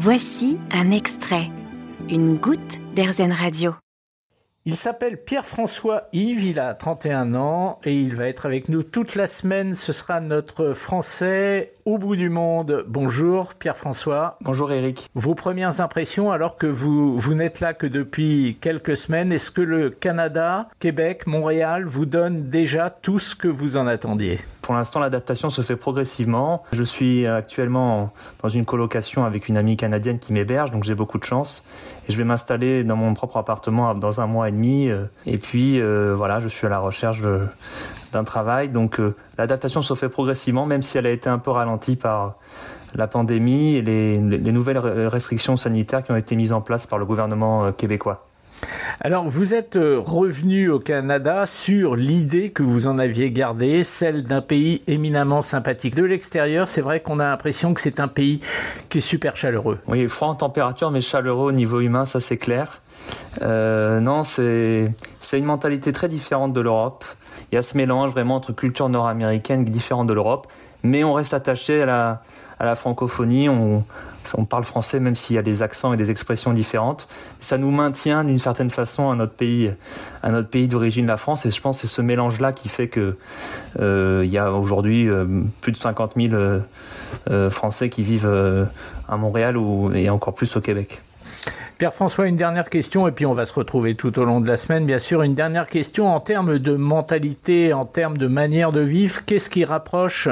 Voici 0.00 0.60
un 0.70 0.92
extrait, 0.92 1.50
une 2.08 2.36
goutte 2.36 2.78
d'Airzen 2.94 3.32
Radio. 3.32 3.74
Il 4.64 4.76
s'appelle 4.76 5.20
Pierre-François 5.20 6.04
Yves, 6.12 6.44
il 6.44 6.60
a 6.60 6.74
31 6.74 7.34
ans 7.34 7.80
et 7.82 7.96
il 7.98 8.14
va 8.14 8.28
être 8.28 8.46
avec 8.46 8.68
nous 8.68 8.84
toute 8.84 9.16
la 9.16 9.26
semaine. 9.26 9.74
Ce 9.74 9.92
sera 9.92 10.20
notre 10.20 10.72
français 10.72 11.72
au 11.84 11.98
bout 11.98 12.14
du 12.14 12.28
monde. 12.30 12.84
Bonjour 12.86 13.54
Pierre-François. 13.54 14.38
Bonjour 14.40 14.70
Eric. 14.70 15.10
Vos 15.16 15.34
premières 15.34 15.80
impressions 15.80 16.30
alors 16.30 16.54
que 16.54 16.68
vous, 16.68 17.18
vous 17.18 17.34
n'êtes 17.34 17.58
là 17.58 17.74
que 17.74 17.88
depuis 17.88 18.56
quelques 18.60 18.96
semaines, 18.96 19.32
est-ce 19.32 19.50
que 19.50 19.62
le 19.62 19.90
Canada, 19.90 20.68
Québec, 20.78 21.26
Montréal 21.26 21.86
vous 21.86 22.06
donne 22.06 22.50
déjà 22.50 22.88
tout 22.88 23.18
ce 23.18 23.34
que 23.34 23.48
vous 23.48 23.76
en 23.76 23.88
attendiez? 23.88 24.38
Pour 24.68 24.74
l'instant, 24.74 25.00
l'adaptation 25.00 25.48
se 25.48 25.62
fait 25.62 25.76
progressivement. 25.76 26.62
Je 26.72 26.82
suis 26.82 27.26
actuellement 27.26 28.12
dans 28.42 28.50
une 28.50 28.66
colocation 28.66 29.24
avec 29.24 29.48
une 29.48 29.56
amie 29.56 29.78
canadienne 29.78 30.18
qui 30.18 30.34
m'héberge, 30.34 30.70
donc 30.72 30.84
j'ai 30.84 30.94
beaucoup 30.94 31.16
de 31.16 31.24
chance. 31.24 31.64
Et 32.06 32.12
je 32.12 32.18
vais 32.18 32.24
m'installer 32.24 32.84
dans 32.84 32.94
mon 32.94 33.14
propre 33.14 33.38
appartement 33.38 33.94
dans 33.94 34.20
un 34.20 34.26
mois 34.26 34.46
et 34.46 34.52
demi. 34.52 34.90
Euh, 34.90 35.06
et 35.24 35.38
puis, 35.38 35.80
euh, 35.80 36.12
voilà, 36.14 36.38
je 36.40 36.48
suis 36.48 36.66
à 36.66 36.68
la 36.68 36.80
recherche 36.80 37.22
d'un 38.12 38.24
travail. 38.24 38.68
Donc, 38.68 39.00
euh, 39.00 39.16
l'adaptation 39.38 39.80
se 39.80 39.94
fait 39.94 40.10
progressivement, 40.10 40.66
même 40.66 40.82
si 40.82 40.98
elle 40.98 41.06
a 41.06 41.12
été 41.12 41.30
un 41.30 41.38
peu 41.38 41.50
ralentie 41.50 41.96
par 41.96 42.34
la 42.94 43.06
pandémie 43.06 43.76
et 43.76 43.80
les 43.80 44.18
nouvelles 44.52 44.76
restrictions 44.76 45.56
sanitaires 45.56 46.04
qui 46.04 46.12
ont 46.12 46.16
été 46.16 46.36
mises 46.36 46.52
en 46.52 46.60
place 46.60 46.86
par 46.86 46.98
le 46.98 47.06
gouvernement 47.06 47.72
québécois. 47.72 48.26
Alors, 49.00 49.28
vous 49.28 49.54
êtes 49.54 49.76
euh, 49.76 50.00
revenu 50.00 50.70
au 50.70 50.80
Canada 50.80 51.46
sur 51.46 51.94
l'idée 51.94 52.50
que 52.50 52.64
vous 52.64 52.88
en 52.88 52.98
aviez 52.98 53.30
gardée, 53.30 53.84
celle 53.84 54.24
d'un 54.24 54.40
pays 54.40 54.82
éminemment 54.88 55.40
sympathique. 55.40 55.94
De 55.94 56.02
l'extérieur, 56.02 56.66
c'est 56.66 56.80
vrai 56.80 56.98
qu'on 56.98 57.20
a 57.20 57.24
l'impression 57.24 57.74
que 57.74 57.80
c'est 57.80 58.00
un 58.00 58.08
pays 58.08 58.40
qui 58.88 58.98
est 58.98 59.00
super 59.00 59.36
chaleureux. 59.36 59.78
Oui, 59.86 60.08
froid 60.08 60.26
en 60.26 60.34
température, 60.34 60.90
mais 60.90 61.00
chaleureux 61.00 61.50
au 61.50 61.52
niveau 61.52 61.78
humain, 61.78 62.06
ça 62.06 62.18
c'est 62.18 62.38
clair. 62.38 62.82
Euh, 63.42 64.00
non, 64.00 64.24
c'est 64.24 64.90
une 65.32 65.44
mentalité 65.44 65.92
très 65.92 66.08
différente 66.08 66.52
de 66.52 66.60
l'Europe. 66.60 67.04
Il 67.50 67.54
y 67.54 67.58
a 67.58 67.62
ce 67.62 67.76
mélange 67.76 68.10
vraiment 68.10 68.36
entre 68.36 68.52
culture 68.52 68.88
nord-américaine 68.88 69.64
différente 69.64 70.06
de 70.06 70.12
l'Europe, 70.12 70.46
mais 70.82 71.04
on 71.04 71.12
reste 71.12 71.34
attaché 71.34 71.82
à 71.82 72.20
la, 72.60 72.74
francophonie. 72.74 73.48
On, 73.48 73.84
on 74.36 74.44
parle 74.44 74.64
français 74.64 75.00
même 75.00 75.14
s'il 75.14 75.36
y 75.36 75.38
a 75.38 75.42
des 75.42 75.62
accents 75.62 75.92
et 75.92 75.96
des 75.96 76.10
expressions 76.10 76.52
différentes. 76.52 77.08
Ça 77.40 77.58
nous 77.58 77.70
maintient 77.70 78.24
d'une 78.24 78.38
certaine 78.38 78.70
façon 78.70 79.10
à 79.10 79.14
notre 79.14 79.32
pays, 79.32 79.72
à 80.22 80.30
notre 80.30 80.48
pays 80.48 80.68
d'origine, 80.68 81.06
la 81.06 81.16
France. 81.16 81.46
Et 81.46 81.50
je 81.50 81.60
pense 81.60 81.80
que 81.80 81.86
c'est 81.86 81.94
ce 81.94 82.02
mélange-là 82.02 82.52
qui 82.52 82.68
fait 82.68 82.88
que 82.88 83.16
euh, 83.80 84.22
il 84.24 84.30
y 84.30 84.38
a 84.38 84.52
aujourd'hui 84.52 85.08
euh, 85.08 85.26
plus 85.60 85.72
de 85.72 85.76
50 85.76 86.14
000 86.16 86.34
euh, 86.34 87.50
Français 87.50 87.88
qui 87.88 88.02
vivent 88.02 88.68
à 89.08 89.16
Montréal 89.16 89.56
ou, 89.56 89.92
et 89.94 90.10
encore 90.10 90.34
plus 90.34 90.56
au 90.56 90.60
Québec. 90.60 91.00
Pierre-François, 91.78 92.26
une 92.26 92.34
dernière 92.34 92.70
question, 92.70 93.06
et 93.06 93.12
puis 93.12 93.24
on 93.24 93.34
va 93.34 93.46
se 93.46 93.54
retrouver 93.54 93.94
tout 93.94 94.18
au 94.18 94.24
long 94.24 94.40
de 94.40 94.48
la 94.48 94.56
semaine, 94.56 94.84
bien 94.84 94.98
sûr. 94.98 95.22
Une 95.22 95.36
dernière 95.36 95.68
question 95.68 96.08
en 96.08 96.18
termes 96.18 96.58
de 96.58 96.74
mentalité, 96.74 97.72
en 97.72 97.84
termes 97.84 98.18
de 98.18 98.26
manière 98.26 98.72
de 98.72 98.80
vivre. 98.80 99.24
Qu'est-ce 99.24 99.48
qui 99.48 99.64
rapproche 99.64 100.28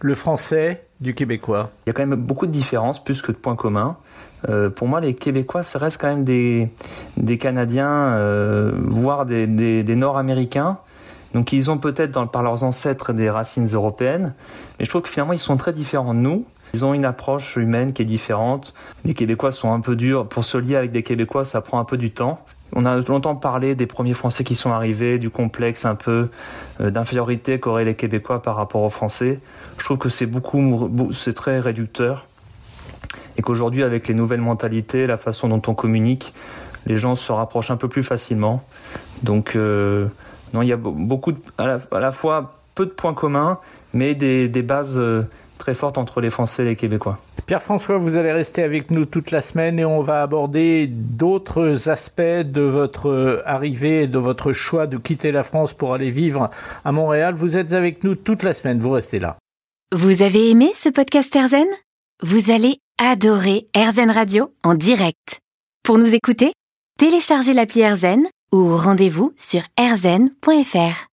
le 0.00 0.14
français 0.16 0.82
du 1.00 1.14
québécois? 1.14 1.70
Il 1.86 1.90
y 1.90 1.92
a 1.92 1.92
quand 1.92 2.04
même 2.04 2.18
beaucoup 2.18 2.46
de 2.46 2.50
différences, 2.50 3.02
plus 3.02 3.22
que 3.22 3.30
de 3.30 3.36
points 3.36 3.54
communs. 3.54 3.96
Euh, 4.48 4.70
pour 4.70 4.88
moi, 4.88 5.00
les 5.00 5.14
Québécois, 5.14 5.62
ça 5.62 5.78
reste 5.78 6.00
quand 6.00 6.08
même 6.08 6.24
des, 6.24 6.68
des 7.16 7.38
Canadiens, 7.38 8.08
euh, 8.14 8.72
voire 8.82 9.24
des, 9.24 9.46
des, 9.46 9.84
des 9.84 9.94
Nord-Américains. 9.94 10.78
Donc 11.32 11.52
ils 11.52 11.70
ont 11.70 11.78
peut-être 11.78 12.24
par 12.30 12.42
leurs 12.42 12.64
ancêtres 12.64 13.12
des 13.12 13.30
racines 13.30 13.68
européennes, 13.68 14.34
mais 14.78 14.84
je 14.84 14.90
trouve 14.90 15.02
que 15.02 15.10
finalement 15.10 15.34
ils 15.34 15.38
sont 15.38 15.58
très 15.58 15.72
différents 15.72 16.14
de 16.14 16.20
nous. 16.20 16.44
Ils 16.74 16.84
ont 16.84 16.94
une 16.94 17.04
approche 17.04 17.56
humaine 17.56 17.92
qui 17.92 18.02
est 18.02 18.06
différente. 18.06 18.74
Les 19.04 19.14
Québécois 19.14 19.52
sont 19.52 19.72
un 19.72 19.80
peu 19.80 19.96
durs. 19.96 20.26
Pour 20.26 20.44
se 20.44 20.58
lier 20.58 20.76
avec 20.76 20.90
des 20.90 21.02
Québécois, 21.02 21.44
ça 21.44 21.60
prend 21.60 21.78
un 21.78 21.84
peu 21.84 21.96
du 21.96 22.10
temps. 22.10 22.44
On 22.74 22.84
a 22.84 22.96
longtemps 23.00 23.36
parlé 23.36 23.74
des 23.74 23.86
premiers 23.86 24.14
Français 24.14 24.44
qui 24.44 24.54
sont 24.54 24.72
arrivés, 24.72 25.18
du 25.18 25.30
complexe 25.30 25.86
un 25.86 25.94
peu 25.94 26.28
euh, 26.80 26.90
d'infériorité 26.90 27.58
qu'auraient 27.58 27.84
les 27.84 27.94
Québécois 27.94 28.42
par 28.42 28.56
rapport 28.56 28.82
aux 28.82 28.90
Français. 28.90 29.40
Je 29.78 29.84
trouve 29.84 29.98
que 29.98 30.10
c'est 30.10 30.26
beaucoup, 30.26 31.10
c'est 31.12 31.32
très 31.32 31.60
réducteur. 31.60 32.26
Et 33.36 33.42
qu'aujourd'hui, 33.42 33.84
avec 33.84 34.08
les 34.08 34.14
nouvelles 34.14 34.40
mentalités, 34.40 35.06
la 35.06 35.16
façon 35.16 35.48
dont 35.48 35.62
on 35.66 35.74
communique, 35.74 36.34
les 36.86 36.96
gens 36.96 37.14
se 37.14 37.30
rapprochent 37.32 37.70
un 37.70 37.76
peu 37.76 37.88
plus 37.88 38.02
facilement. 38.02 38.62
Donc, 39.22 39.54
euh, 39.56 40.06
non, 40.52 40.62
il 40.62 40.68
y 40.68 40.72
a 40.72 40.76
beaucoup, 40.76 41.32
à, 41.56 41.78
la, 41.92 42.12
fois 42.12 42.54
peu 42.74 42.86
de 42.86 42.90
points 42.90 43.14
communs, 43.14 43.58
mais 43.94 44.14
des, 44.14 44.48
bases 44.62 44.98
euh, 44.98 45.22
très 45.58 45.74
forte 45.74 45.98
entre 45.98 46.20
les 46.20 46.30
Français 46.30 46.62
et 46.62 46.66
les 46.66 46.76
Québécois. 46.76 47.18
Pierre-François, 47.46 47.98
vous 47.98 48.16
allez 48.16 48.32
rester 48.32 48.62
avec 48.62 48.90
nous 48.90 49.04
toute 49.04 49.30
la 49.30 49.40
semaine 49.40 49.78
et 49.78 49.84
on 49.84 50.00
va 50.00 50.22
aborder 50.22 50.86
d'autres 50.86 51.88
aspects 51.88 52.20
de 52.22 52.60
votre 52.60 53.42
arrivée 53.44 54.04
et 54.04 54.06
de 54.06 54.18
votre 54.18 54.52
choix 54.52 54.86
de 54.86 54.96
quitter 54.96 55.32
la 55.32 55.44
France 55.44 55.72
pour 55.74 55.94
aller 55.94 56.10
vivre 56.10 56.50
à 56.84 56.92
Montréal. 56.92 57.34
Vous 57.34 57.56
êtes 57.56 57.72
avec 57.72 58.04
nous 58.04 58.14
toute 58.14 58.42
la 58.42 58.54
semaine, 58.54 58.78
vous 58.78 58.90
restez 58.90 59.18
là. 59.18 59.36
Vous 59.94 60.22
avez 60.22 60.50
aimé 60.50 60.70
ce 60.74 60.88
podcast 60.90 61.34
Erzen 61.34 61.66
Vous 62.22 62.50
allez 62.50 62.78
adorer 62.98 63.66
Erzen 63.74 64.10
Radio 64.10 64.52
en 64.62 64.74
direct. 64.74 65.40
Pour 65.82 65.96
nous 65.96 66.14
écouter, 66.14 66.52
téléchargez 66.98 67.54
l'appli 67.54 67.80
Erzen 67.80 68.26
ou 68.52 68.76
rendez-vous 68.76 69.32
sur 69.36 69.62
erzen.fr. 69.78 71.06